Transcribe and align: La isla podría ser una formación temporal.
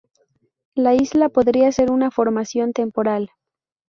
La 0.73 0.95
isla 0.95 1.29
podría 1.29 1.71
ser 1.71 1.91
una 1.91 2.09
formación 2.09 2.73
temporal. 2.73 3.29